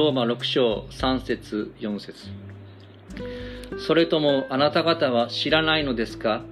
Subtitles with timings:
[0.00, 2.28] ローマ6章3節4節。
[3.86, 6.42] それともあなた方は知らないのですか？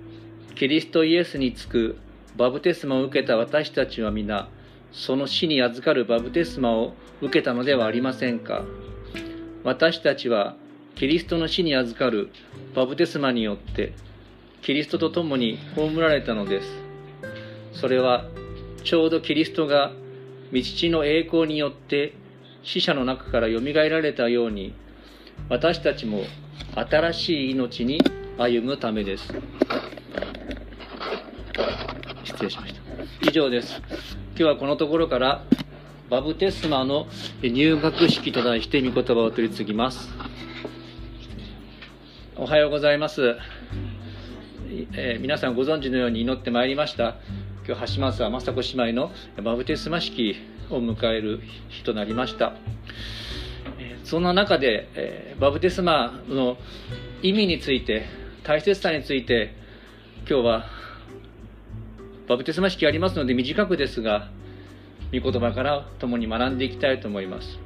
[0.55, 1.97] キリストイエスにつく
[2.37, 4.51] バブテスマを受けた私たちは皆
[4.93, 8.65] その死に預かるバブテスマを受けたのではありませんか？
[9.65, 10.55] 私たちは
[10.95, 12.29] キリストの死に預かる
[12.75, 13.95] バブテスマによって
[14.61, 16.69] キリストと共に葬られたのです。
[17.73, 18.27] それは
[18.85, 19.93] ちょうどキリストが
[20.53, 20.61] 道
[20.93, 22.13] の栄光によって
[22.63, 24.75] 死者の中からよみがえられたように
[25.49, 26.23] 私たちも
[26.75, 28.01] 新しい命に
[28.37, 29.33] 歩むためです。
[32.25, 32.81] 失礼しました。
[33.29, 33.81] 以上です。
[34.31, 35.45] 今日はこのところから
[36.11, 37.07] バブテスマの
[37.43, 40.09] 入学式と題して御言葉を取り次ぎます。
[42.37, 43.37] おはようございます、
[44.93, 47.17] えー、皆さんご存知のように祈ってまいりました。
[47.67, 49.11] 今日橋松は雅子姉妹の
[49.43, 50.37] バブテスマ式
[50.71, 52.55] を迎える日となりました。
[54.05, 56.57] そんな中で、え、バプテスマの
[57.23, 58.07] 意味について
[58.43, 59.55] 大切さについて
[60.29, 60.65] 今日は
[62.29, 64.31] バプテスマ式ありますので短くですが
[65.13, 67.59] 御言葉から共に学んでいきたいと思います。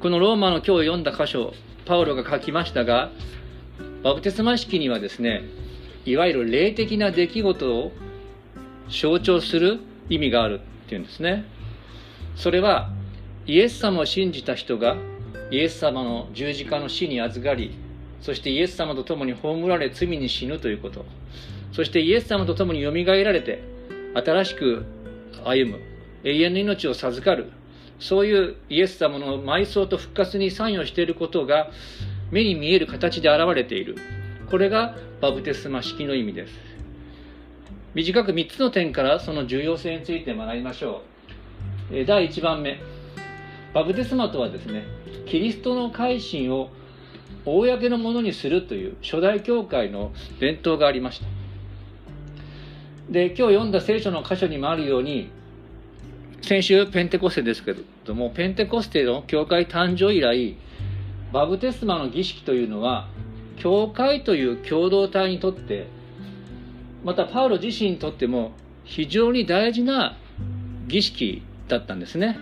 [0.00, 1.52] このローマの今日読んだ箇所
[1.84, 3.10] パウロが書きましたが
[4.04, 5.42] バプテスマ式にはですね
[6.04, 7.92] いわゆる霊的な出来事を
[8.88, 10.60] 象徴する意味がある。
[10.88, 11.44] っていうんですね。
[12.34, 12.90] それは
[13.46, 14.96] イエス様を信じた人が
[15.50, 17.74] イエス様の十字架の死に預かり
[18.20, 21.04] そしてイエス様と共に葬られ罪に死ぬということ。
[21.72, 23.62] そしてイエス様と共によみがえられて
[24.14, 24.86] 新しく
[25.44, 25.80] 歩む。
[26.24, 27.52] 永遠の命を授かる。
[28.00, 31.70] そういうイエス様の埋葬と復活に参与していることが
[32.30, 33.96] 目に見える形で現れている。
[34.50, 36.54] これがバブテスマ式の意味です。
[37.98, 41.02] 短く3つの点からその重要性について学びましょ
[41.90, 42.04] う。
[42.06, 42.78] 第1番目。
[43.74, 44.84] バプテスマとはですね
[45.26, 46.70] キリストの改心を
[47.44, 51.26] 公のものにするという初代教会の伝統がありました。
[53.10, 55.32] で今日読んだ聖書の箇所にもあるように
[56.42, 60.56] 先週ペンテコステですけれどもペンテコステの教会誕生以来
[61.32, 63.08] バブテスマの儀式というのは
[63.56, 65.97] 教会という共同体にとって
[67.04, 68.52] またパウロ自身にとっても
[68.84, 70.16] 非常に大事な
[70.86, 72.38] 儀式だったんですね。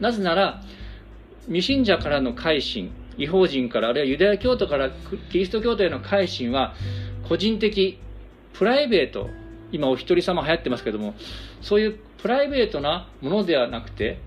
[0.00, 0.62] なぜなら
[1.46, 4.90] 未信者からの改心違法人からあるいはユダヤ教徒から
[5.30, 6.74] キリスト教徒への改心は
[7.28, 7.98] 個人的
[8.54, 9.28] プライベート
[9.72, 11.14] 今お一人様流行ってますけども
[11.60, 14.18] そういうプライベートなものではなくて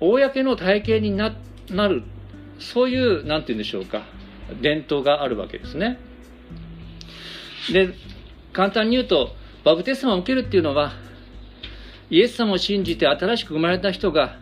[0.00, 1.30] 公の体系にな
[1.88, 2.02] る
[2.58, 4.02] そういう何て言うんでしょうか
[4.60, 5.98] 伝統があるわけですね。
[7.72, 7.94] で
[8.52, 9.30] 簡単に言うと
[9.64, 10.92] バプテスマを受けるっていうのは
[12.10, 14.36] イエス様を信じて新しく生まれた人が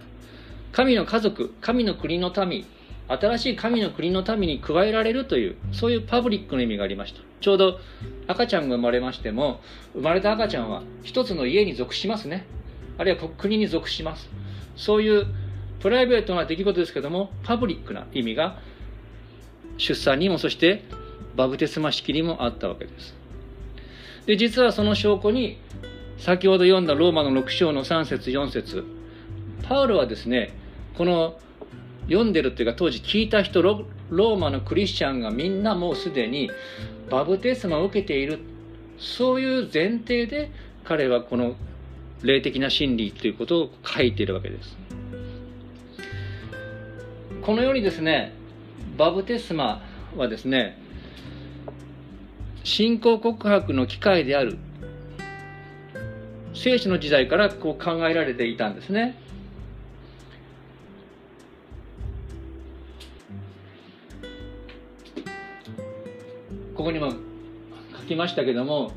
[0.72, 2.66] 神の家族神の国の民
[3.08, 7.20] 新しい神の国の民に加えられるというそういうパブリックの意味がありました。
[7.40, 7.80] ちょうど
[8.28, 9.60] 赤ちゃんが生まれましても
[9.94, 12.46] 生まれた赤ちゃんは一つの家に属しますね。
[12.98, 14.28] あるいは国に属します。
[14.76, 15.26] そういう
[15.80, 18.58] プライベートな出来事ですけどもパブリックな意味が
[19.78, 20.84] 出産にもそして
[21.36, 23.19] バブテスマ式にもあったわけです。
[24.30, 25.58] で実はその証拠に
[26.16, 28.84] 先ほど読んだローマの6章の3節4節。
[29.64, 30.52] パウロはですね
[30.96, 31.40] この
[32.04, 36.48] 読んでるっていうか当時聞いた人ローマのクリスチャンがみんなもうすでに
[37.10, 38.38] バブテスマを受けている。
[39.00, 40.52] そういう前提で
[40.84, 41.56] 彼はこの
[42.22, 44.78] 霊的な真理ということを書いているわけです。
[47.42, 48.32] このようにですね
[48.96, 49.82] バブテスマ
[50.16, 50.79] はですね
[52.64, 54.58] 信仰告白の機会である。
[56.54, 59.16] 聖書の時代からこう考えられていたんですね。
[66.74, 68.92] ここにも書きましたけども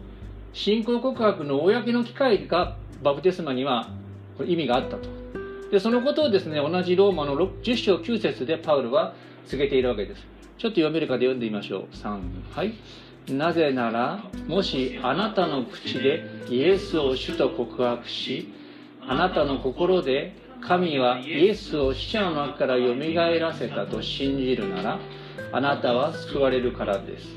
[0.53, 3.89] 信仰告白の公の機会がバプテスマには
[4.45, 5.10] 意味があったと。
[5.71, 9.13] でそのことをですね同じローマの10章9節でパウルは
[9.48, 10.21] 告げているわけです。
[10.57, 11.95] ちょっと読めるかで読んでみましょう。
[11.95, 12.19] 3
[12.56, 12.74] はい。
[13.30, 18.54] なぜならもしあなたの口でイエスを主と告白し
[19.02, 25.00] あなたの心で神はイエスを死者の中からよみがえらせたと信じるなら
[25.52, 27.28] あなたは救われるからです。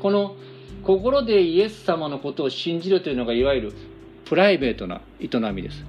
[0.00, 0.36] この
[0.82, 3.72] 心でイエス様のことを信じるというのがいわゆる
[4.24, 5.84] プライベートな営みです。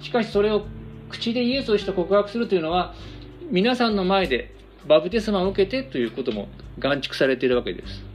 [0.00, 0.64] しかしそれを
[1.10, 2.94] 口でイエスをして告白するというのは
[3.50, 4.54] 皆さんの前で
[4.86, 6.48] バプテスマを受けてということも
[6.78, 8.11] 眼蓄されているわけです。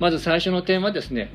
[0.00, 1.30] まず最初の点はですね。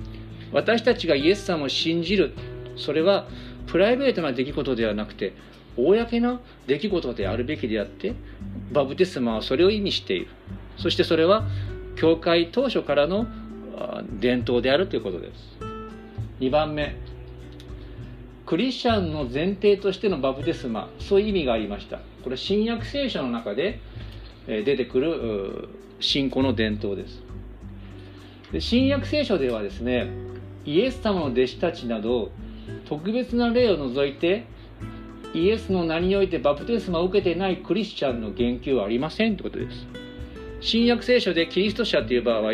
[0.51, 2.33] 私たちがイエス様を信じる。
[2.75, 3.27] それは
[3.67, 5.33] プライベートな出来事ではなくて
[5.77, 8.15] 公な出来事であるべきであって
[8.71, 10.27] バプテスマはそれを意味している。
[10.77, 11.45] そしてそれは
[11.95, 13.27] 教会当初からの
[14.19, 15.57] 伝統であるということです。
[16.39, 16.95] 2番目。
[18.45, 21.99] クリスチャンの前提としてのバプテスマそういう意味がありました。
[22.23, 23.79] これ新約聖書の中で
[24.47, 25.69] 出てくる
[25.99, 27.28] 信仰の伝統です。
[28.51, 30.09] で新約聖書ではですね
[30.65, 32.31] イエス様の弟子たちなど
[32.85, 34.45] 特別な例を除いて
[35.33, 39.85] イエスの名においてバプテスマを受けてないクリスチャンの言及はありませんということです。
[40.61, 42.51] 新約聖書でキリスト者という場合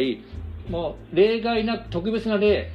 [0.70, 2.72] もう例外なく特別な例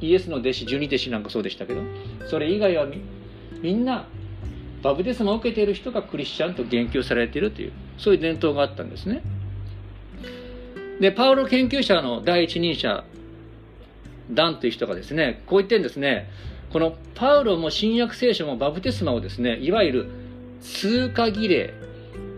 [0.00, 1.82] イエスの弟子十二弟子なんかそうでしたけど
[2.28, 2.86] それ以外は
[3.60, 4.06] みんな
[4.82, 9.22] バプテスマを受けている人がクリスチャンと言及されているというそういう伝統があったんですね。
[11.00, 13.04] でパウロ研究者の第一人者
[14.30, 16.30] ダンという人がですねこう言ってんですね。
[16.72, 20.10] このパウロも新約聖書もバプテスマをですねいわゆる
[20.60, 21.72] 通過儀礼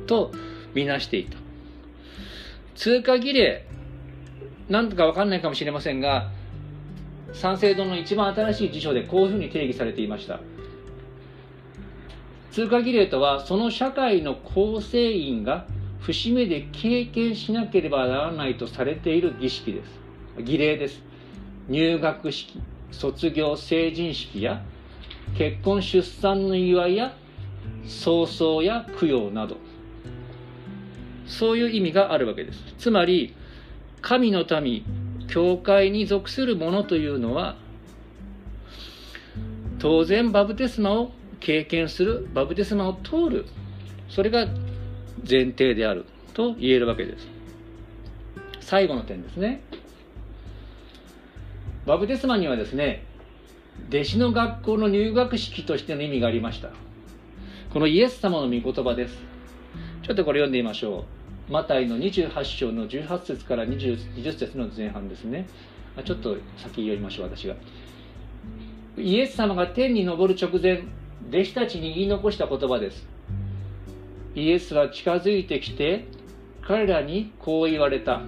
[0.07, 0.33] と
[0.75, 1.39] みなしていた。
[2.75, 3.65] 通過儀礼
[4.69, 6.31] なんとかわかんないかもしれませんが
[7.33, 10.41] 三省堂の一番新しい辞書でこういうふうに定義されていました。
[12.51, 15.67] 通過儀礼とはその社会の構成員が
[16.07, 20.45] 節目で経験しなければならないとされている儀式です。
[20.45, 21.03] 儀礼です。
[21.69, 22.63] 入学式
[22.93, 24.63] 卒業成人式や
[25.37, 27.13] 結婚出産の祝いや
[27.85, 29.57] 葬送や供養など。
[31.27, 32.63] そういう意味があるわけです。
[32.79, 33.35] つまり
[34.01, 34.85] 神の民
[35.27, 37.57] 教会に属する者というのは
[39.81, 41.11] 当然バプテスマを
[41.41, 43.47] 経験するバプテスマを通る。
[44.09, 44.47] それが
[45.29, 46.05] 前提である
[46.35, 47.27] と言えるわけです。
[48.61, 49.63] 最後の点ですね。
[51.87, 53.05] バプテスマにはですね
[53.89, 56.71] 弟子の学校の入学式としての意味がありました。
[57.73, 59.19] このイエス様の御言葉です。
[60.03, 61.05] ちょっとこれ読んでみましょ
[61.49, 61.53] う。
[61.53, 65.47] マタイの28章の18節から 20, 20節の前半ですね。
[66.05, 67.55] ちょっと先読みましょう私が。
[68.97, 70.85] イエス様が天に昇る直前
[71.29, 73.16] 弟子たちに言い残した言葉です。
[74.37, 76.07] イエスは近づいてきて
[76.63, 78.21] 彼らにこう言われた。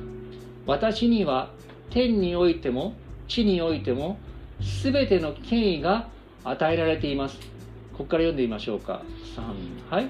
[0.66, 1.50] 私には
[1.90, 2.94] 天においても
[3.28, 4.18] 地においても
[4.82, 6.08] 全ての権威が
[6.44, 7.38] 与えられています。
[7.92, 9.02] ここから読んでみましょうか。
[9.90, 10.08] 3はい。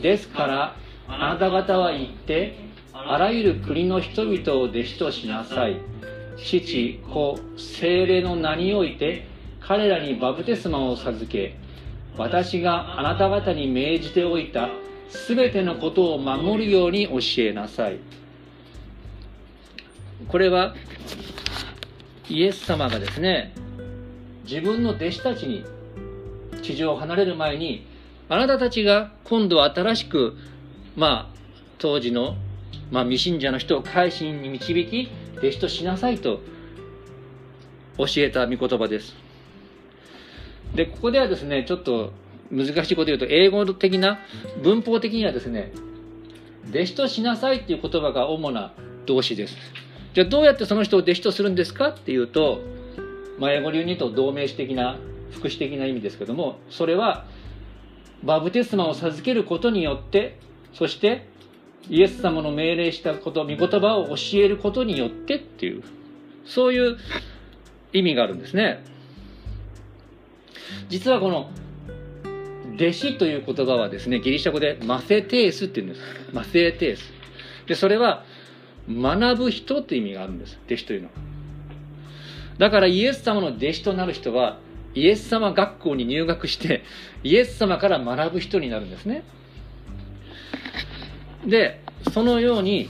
[0.00, 2.58] ですからあなた方は言って
[2.94, 5.76] あらゆる国の人々を弟子としなさい。
[6.38, 9.26] 父子精霊の名において
[9.60, 11.56] 彼らにバプテスマを授け
[12.16, 14.70] 私があなた方に命じておいた
[15.10, 17.98] 全てのことを守るように教えなさい。
[20.28, 20.74] これは
[22.28, 23.52] イエス様がですね
[24.44, 25.64] 自分の弟子たちに
[26.62, 27.86] 地上を離れる前に
[28.28, 30.36] あなたたちが今度は新しく
[30.96, 31.36] まあ
[31.78, 32.36] 当時の、
[32.90, 36.40] まあ、未信者の人を改心に導き弟子としなさいと
[37.98, 39.14] 教えた御言葉です。
[40.74, 42.12] でここではですねちょっと
[42.50, 44.18] 難しいこと言うと、英語的な、
[44.62, 45.72] 文法的にはですね、
[46.70, 48.72] 弟子としなさいっていう言葉が主な
[49.06, 49.56] 動詞です。
[50.14, 52.60] じゃあどうやってその人を弟子とするんですかっていうと、
[53.38, 54.98] まあ、英語流に言うと同名詞的な、
[55.32, 57.26] 副詞的な意味ですけども、それは、
[58.24, 60.38] バプテスマを授けることによって、
[60.72, 61.26] そして、
[61.88, 65.82] イエス様の命令したこと、御言葉を教えることによってっていう、
[66.44, 66.96] そういう
[67.92, 68.82] 意味があるんですね。
[70.88, 71.50] 実はこの
[72.76, 76.06] 弟子という言葉はですね、ギリシャ語でマセテースって言うんです。
[76.32, 77.12] マセテース。
[77.66, 78.24] で、それは
[78.88, 80.58] 学ぶ人って意味があるんです。
[80.66, 81.14] 弟子というのは。
[82.58, 84.58] だからイエス様の弟子となる人は、
[84.94, 86.84] イエス様学校に入学して、
[87.22, 89.24] イエス様から学ぶ人になるんですね。
[91.46, 92.88] で、そのように、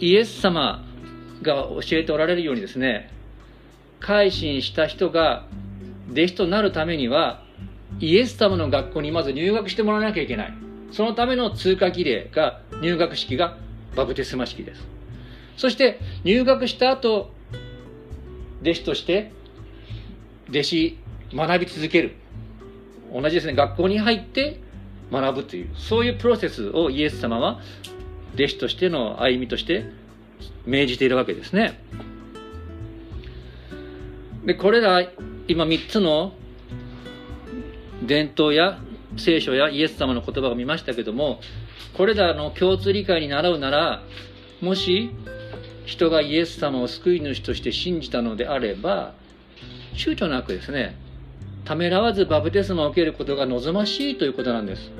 [0.00, 0.84] イエス様
[1.42, 3.10] が教えておられるようにですね、
[4.00, 5.46] 改心した人が
[6.12, 7.42] 弟子となるためには、
[7.98, 10.54] イエス様の学校にまず入学してもらわなきゃいけない。
[10.92, 13.58] そのための通過儀礼が、入学式が
[13.96, 14.86] バプテスマ式です。
[15.56, 17.32] そして入学した後、
[18.62, 19.32] 弟子として
[20.48, 20.98] 弟子
[21.34, 22.16] 学び続ける。
[23.12, 24.60] 同じですね、学校に入って
[25.12, 27.60] 学ぶという、そういうプロセスをイエス様は
[28.34, 29.86] 弟子としての歩みとして
[30.64, 31.80] 命じているわけですね。
[34.44, 35.02] で、これら
[35.48, 36.32] 今3つの
[38.02, 38.78] 伝統や
[39.16, 41.40] 聖書やイエス様の言葉を見ましたけども
[41.96, 44.02] これらの共通理解に習うなら
[44.60, 45.10] もし
[45.84, 49.14] 人がイエス様を救い主として信じたのであれば
[49.94, 50.96] 躊躇なくですね
[51.64, 54.90] ためらわずバプテスマを受けることが望ましいということなんです。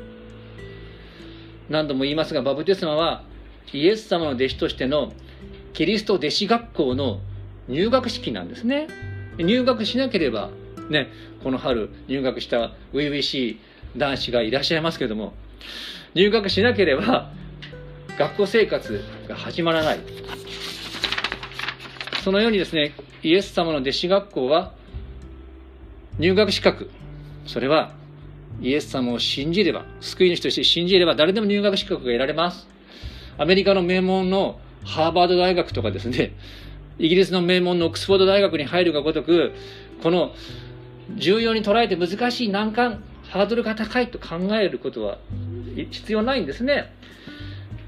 [1.68, 3.22] 何度も言いますがバプテスマは
[3.72, 5.12] イエス様の弟子としての
[5.72, 7.20] キリスト弟子学校の
[7.68, 8.88] 入学式なんですね。
[9.38, 10.50] 入学しなければ
[10.90, 11.08] ね
[11.42, 13.60] この春入学した初々しい
[13.96, 15.32] 男子がいらっしゃいますけども
[16.14, 17.32] 入学しなければ
[18.18, 20.00] 学校生活が始まらない。
[22.22, 22.92] そのようにですね
[23.22, 24.72] イエス様の弟子学校は
[26.18, 26.90] 入学資格
[27.46, 27.94] それは
[28.60, 32.68] イエス様を信じれば救い主として信じれば誰でも入学資格が得られます。
[33.38, 36.34] アメリカの名門のハーバード大学とかですね
[36.98, 39.52] イギリスの名門のオックスフォード大学に入るがごとく
[40.02, 40.34] この
[41.16, 45.18] 重要に捉えて難しい難関ハードルが高いと考えることは
[45.90, 46.92] 必要ないんですね。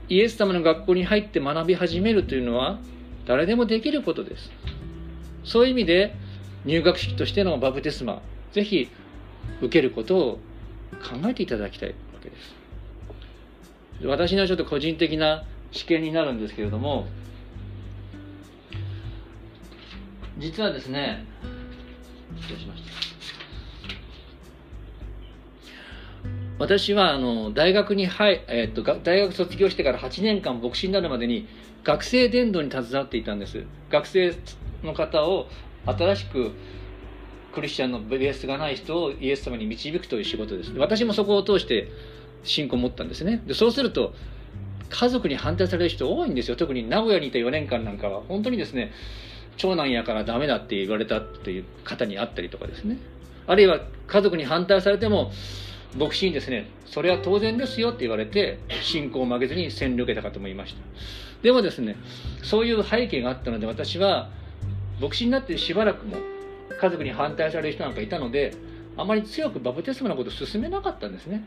[0.08, 2.78] イエス様の学校に入って学び始めるというのは
[3.26, 4.52] 誰でもできることです。
[5.44, 6.14] そういう意味で
[6.64, 8.88] 入学式としてのバプテスマぜひ
[9.60, 10.38] 受けることを
[11.02, 12.54] 考えていただきたいわけです。
[14.06, 17.06] 私のちょっと個人的な試験になるんですけれども
[20.38, 21.24] 実はですね
[22.40, 23.11] 失礼しました。
[26.62, 31.48] 私はあの大学に入、え、っと大学卒業してから8年間牧師になるまでに
[31.82, 33.64] 学生伝道に携わっていたんです。
[33.90, 34.32] 学生
[34.84, 35.48] の方を
[35.84, 36.52] 新しく
[37.52, 40.72] クリスチャンのベースがない人をイエス様に導くという仕事です。
[40.74, 41.88] 私もそこを通して
[42.44, 43.42] 信仰を持ったんですね。
[43.44, 44.14] でそうすると
[44.88, 46.54] 家族に反対される人多いんですよ。
[46.54, 48.22] 特に名古屋にいた4年間なんかは。
[48.28, 48.92] 本当にですね
[49.56, 52.98] 長男やからダメだって言われたっていう方に会ったりとかですね。
[53.48, 55.32] あるいは家族に反対されても
[55.96, 56.66] 牧師にですね。
[56.86, 60.80] それは当然ですよって言われて信仰を曲げずに洗礼を受けた方もいました。
[61.42, 61.96] でもですね
[62.42, 64.30] そういう背景があったので私は
[65.00, 66.16] 牧師になってしばらくも
[66.80, 68.54] 家族に反対される人なんかいたので
[68.96, 71.44] あまり強くバプテスマのことを進めなかったんですね。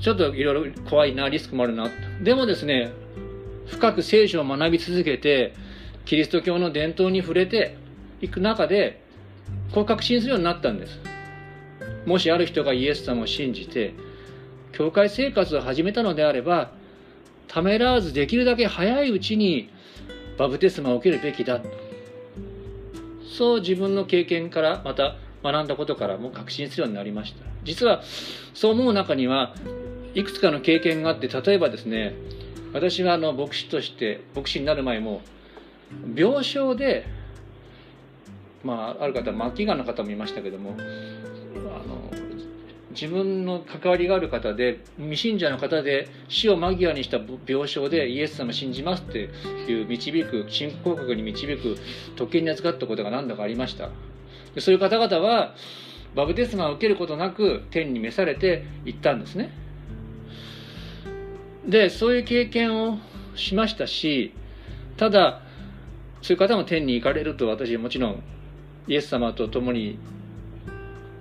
[0.00, 1.88] ちょっといろいろ怖いなリスクもあるな。
[2.22, 2.90] でもですね
[3.66, 5.54] 深く聖書を学び続けて
[6.04, 7.76] キリスト教の伝統に触れて
[8.20, 9.02] いく中で
[9.72, 11.15] こう確信するようになったんです。
[12.06, 13.94] もしある人がイエス様を信じて
[14.72, 16.70] 教会生活を始めたのであれば
[17.48, 19.70] ためらわずできるだけ早いうちに
[20.38, 21.60] バプテスマを受けるべきだ。
[23.36, 27.44] そう自分の経験からまた学んだことからも確信するようになりました。
[27.64, 28.02] 実は
[28.54, 29.54] そう思う中には
[30.14, 32.14] いくつかの経験があって例えばですね
[32.72, 35.20] 私はあの牧師として牧師になる前も
[36.14, 37.06] 病床で
[38.62, 40.76] まあある方末期がんの方もいましたけども
[43.00, 49.28] 自分の関わりがある方で未信者の方で死を間際にした病床でイエス様信じますって
[49.68, 51.76] いう導く信仰告に導く
[52.16, 53.90] 特権に預かったことが何度かありました。
[54.54, 55.54] でそういう方々は
[56.14, 59.52] バブテスマを受けることなく天に召されて行ったんですね。
[61.68, 62.98] でそういう経験を
[63.34, 64.32] しましたし
[64.96, 65.42] ただ
[66.22, 68.22] そういう方も天に行かれると私はもちろん
[68.88, 69.98] イエス様と共に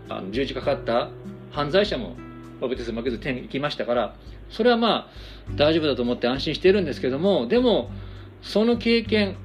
[0.08, 1.10] あの十字架かかった
[1.56, 2.16] 犯罪者も
[2.60, 4.16] バプテスマ負けず天行きましたから
[4.50, 7.90] それはまあ大丈夫だと思って安心してるんですけどもでも
[8.42, 9.38] その経験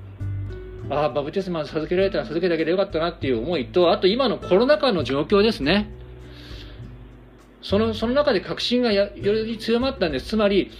[0.90, 5.88] ああバプテスマ授けられたら授けてあげてよかったなっていう思いとあと今のコロナ禍の状況ですね。
[7.62, 10.30] そのその中で確信がより強まったんです。
[10.30, 10.72] つまり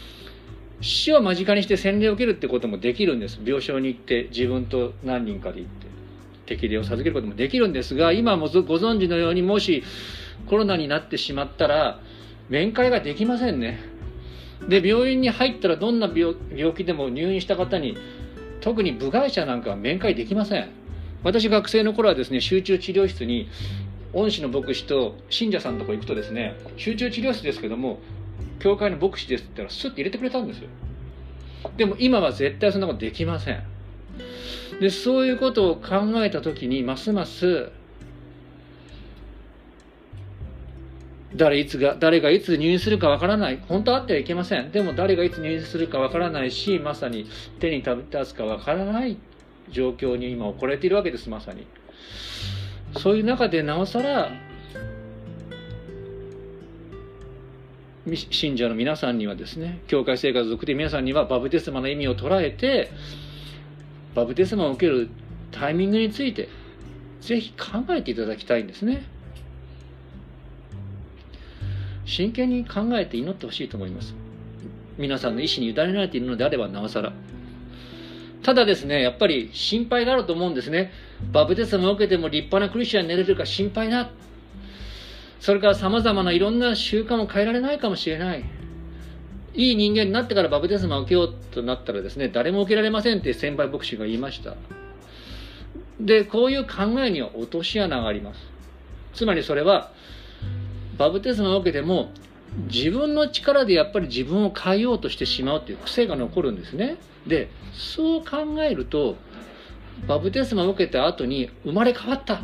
[0.81, 3.39] 死を間近にして洗礼を受けるってこともできるんです。
[3.45, 5.87] 病床に行って自分と何人かで行って
[6.47, 9.85] 適齢を授けることもできるんですが今もご存知のようにもし
[10.49, 12.01] コロナになってしまったら
[12.49, 13.81] 面会ができませんね。
[14.69, 16.35] で病院に入ったらどんな病
[16.75, 17.97] 気でも入院した方に
[18.61, 20.69] 特に部外者なんかは面会できません。
[21.23, 23.49] 私学生の頃はですね集中治療室に
[24.13, 28.01] 恩師の牧師と信者さんのとこ行くとですね集中治療室ですけども
[28.59, 30.69] 教会の牧師ですって言ったらスッて入れてくれたんですよ。
[31.77, 33.63] でも今は絶対そんなことできません。
[34.81, 37.71] でそういうことを考えた時にますます
[41.35, 43.63] 誰いつが誰がいつ入院するかわからない。
[43.69, 44.73] 本当あってはいけません。
[44.73, 47.27] でも誰がいつ入院するかわからないしまさに
[47.61, 47.97] 手に立
[48.27, 49.17] つかわからない
[49.71, 51.67] 状況に今置かれているわけですまさに。
[52.99, 54.33] そういう中でなおさら
[58.31, 62.91] 信者の皆さんにはですね教会生活を送って皆さんにはバプテスマの意味を捉えて
[64.15, 65.09] バプテスマを受ける
[65.53, 66.49] タイミングについて
[67.21, 69.05] ぜひ考えていただきたいんですね。
[72.11, 74.15] 真剣に考えて祈ってほしいと思います。
[74.99, 77.13] 皆さんの意思に委ねられているのであればなおさら。
[78.43, 80.91] ただですねやっぱり心配があると思うんですね。
[81.33, 84.11] バプテスマを受けても立派なクリスチャンになれるか心配だ
[85.39, 88.45] それからさまざまないろんな習慣を変えられないかもしれない。
[89.55, 94.57] いい人間になってからバプテスマを受けようとなったらですね誰も受けられませんって先輩牧師が言いました。
[96.01, 98.41] でこういう考えには落とし穴があります。
[99.15, 99.93] つまりそれは
[101.01, 102.11] バプテスマを受けても
[102.71, 106.99] 自分の力でやっぱり自分を変えようとしてしまうという癖が残るんですね。
[107.27, 109.17] でそう考えると
[110.07, 112.43] バプテスマを受けた後に生まれ変わった。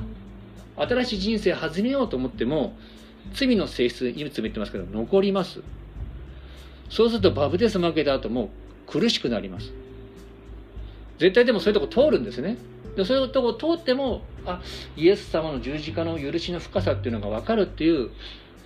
[0.77, 2.75] 新しい人生始めようと思っても
[3.35, 5.61] 罪の性質いつも言ってますけど残ります。
[6.89, 8.49] そうするとバプテスマを受けた後も
[8.87, 9.71] 苦しくなります。
[11.19, 12.57] 絶対でもそういうとこ通るんですね。
[12.97, 14.63] でそういうとこ通ってもあ
[14.97, 18.09] イエス様の十字架の許しの深さっていうのが分かるっていう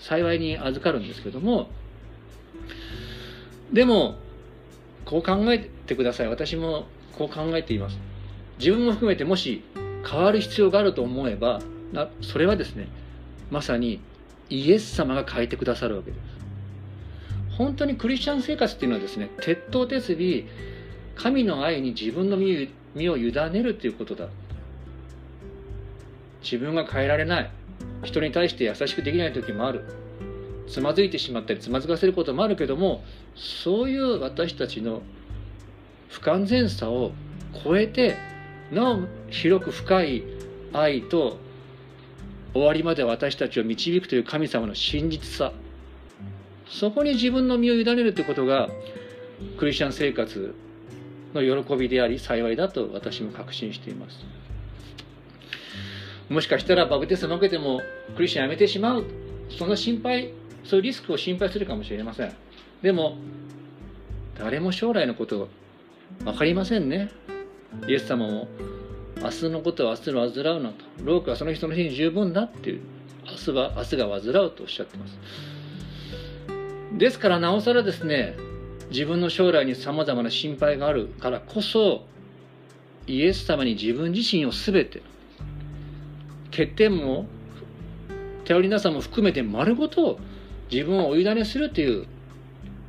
[0.00, 1.68] 幸いに預かるんですけども
[3.72, 4.16] でも
[5.04, 6.28] こう考えてください。
[6.28, 7.98] 私もこう考えています。
[8.58, 9.62] 自分も含めてもし
[10.08, 11.60] 変わる必要があると思えば
[12.20, 12.88] それはですね
[13.50, 14.00] まさに
[14.48, 16.20] イエス様が変えてくださるわけです。
[17.56, 20.44] 本当にクリスチャン生活っていうのはですね鉄頭鉄尾
[21.20, 22.68] 神の愛に自分の身
[23.08, 24.28] を委ねるということだ。
[26.42, 27.50] 自分が変えられない。
[28.02, 29.84] 人に対して優しくできない時もある。
[30.70, 33.02] つまずいてしまったりつまずかせることもあるけども
[33.34, 35.02] そういう私たちの
[36.08, 37.10] 不完全さを
[37.64, 38.16] 超えて
[38.70, 40.22] なお広く深い
[40.72, 41.38] 愛と
[42.52, 45.52] 終わりまで私たちを導くという神様の真実さ。
[46.68, 48.68] そこに自分の身を委ねるということが
[49.58, 50.54] クリスチャン生活
[51.34, 54.24] の喜びであり幸いだと私も確信しています。
[56.30, 57.80] もしかしたらバプテスマ受けても
[58.14, 59.04] クリスチャンやめてしまう。
[59.50, 60.32] その心配
[60.64, 62.32] そういうリスクを心配するかもしれません。
[62.82, 63.18] でも
[64.38, 65.48] 誰も将来のこと
[66.24, 67.10] 分かりませんね。
[67.88, 68.46] イエス様も
[69.20, 70.84] 明日のことは明日の患うなと。
[71.02, 72.80] ロークはその人の日に十分だっていう。
[73.26, 75.18] 明日は明日が患うとおっしゃってます。
[76.96, 78.36] ですからなおさらですね
[78.90, 82.04] 自分の将来にさまざまな心配があるからこそ
[83.06, 85.02] イエス様に自分自身を全て
[86.50, 87.26] 欠点も
[88.44, 90.18] 頼りなさも含めて丸ごと
[90.70, 92.06] 自分をお委ねするという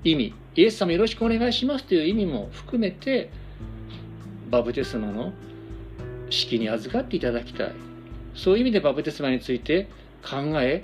[0.03, 0.33] 意味。
[0.55, 3.29] イエス様よろしくお願いしますという意味も含めて
[4.49, 5.31] バプテスマの
[6.29, 7.71] 式に預かっていただきたい。
[8.35, 9.87] そういう意味でバプテスマについて
[10.23, 10.83] 考え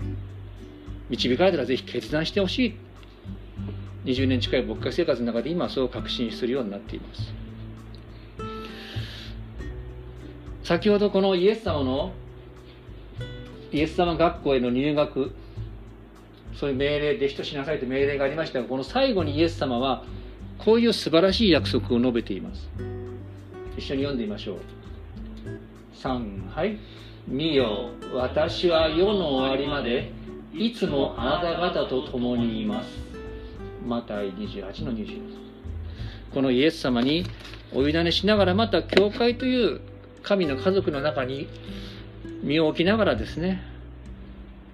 [1.09, 2.75] 導かれたらぜひ決断してほしい。
[4.05, 7.33] 20年近い牧会生活の中で今そう確信するようになっています。
[10.63, 12.13] 先ほどこのイエス様の
[13.71, 15.34] イエス様学校への入学
[16.53, 20.03] そういう命令弟子としなさいという命令がありましたがこの最後にイエス様は
[20.58, 22.69] こういう素晴らしい約束を述べています。
[23.77, 24.58] 一緒に読んでみましょう。
[25.95, 26.77] 3はい
[27.27, 30.12] 見よ私は世の終わりまで
[30.53, 32.89] いつもあなた方と共にいます。
[33.86, 35.21] マタイ28の20
[36.34, 37.25] このイエス様に
[37.73, 39.82] お委ねしながらまた教会という
[40.23, 41.47] 神の家族の中に
[42.47, 43.62] 身を置きながらですね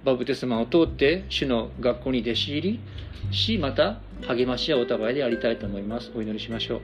[0.06, 2.80] バプテスマを通って主の学校に弟子入り
[3.32, 6.12] しまた励ましやお互いでやりたいと思います。
[6.16, 6.82] お祈りしましょう。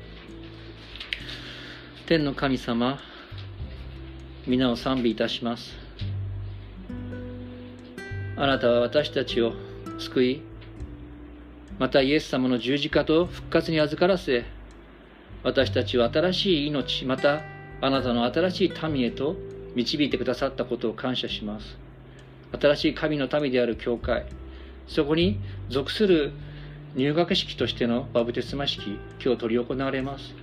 [2.08, 2.98] 天の神様
[4.48, 5.76] 皆を賛美いたします。
[8.36, 9.54] あなたは私たちを
[10.00, 10.42] 救い
[11.78, 14.44] またイエス様の十字架と復活に預からせ
[15.44, 17.42] 私たちを新しい命また
[17.80, 19.36] あなたの新しい民へと
[19.76, 21.78] 導いてくださったことを感謝します。
[22.60, 24.26] 新しい神の民である教会。
[24.88, 26.32] そこに属する
[26.96, 30.34] 入学式としてのバブテスマ式今日執り行われます。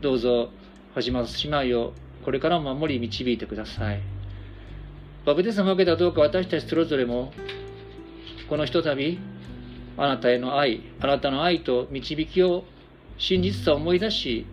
[0.00, 0.50] どうぞ
[0.94, 1.92] 始ま姉妹を
[2.24, 4.00] これからも守り導いてください。
[5.24, 7.32] バブテスマを受けたどうか私たちそれぞれも
[8.48, 9.18] このひとたび
[9.96, 12.64] あなたへの愛あなたの愛と導きを
[13.18, 14.46] 真実さを思い出し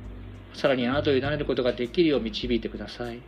[0.53, 3.19] さらにあなたを委ねることができるよう導いてください。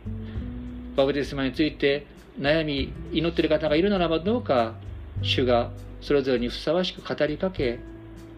[0.96, 2.06] バブテスマについて
[2.38, 4.74] 悩み祈っている方がいるならばどうか
[5.22, 7.78] 主がそれぞれにふさわしく語りかけ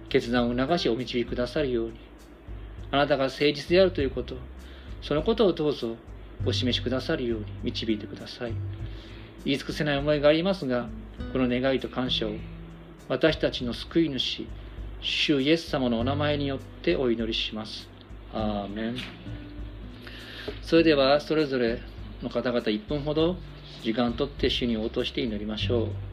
[0.09, 1.94] 決断を促しお導きくださるように。
[2.90, 4.35] あなたが誠実であるということ
[5.03, 5.97] そのことをどうぞ
[6.47, 8.55] お示しくださるように導いてください。
[9.44, 10.88] 言い尽くせない思いがありますが
[11.33, 12.33] この願いと感謝を
[13.09, 14.47] 私たちの救い主
[15.01, 17.88] 主イエス様のお名前によってお祈りします。
[18.33, 18.97] アーメン。
[20.62, 21.81] それではそれぞれ
[22.22, 23.37] の方々1分ほど
[23.83, 26.08] 時間をとって主に応答して祈りましょう。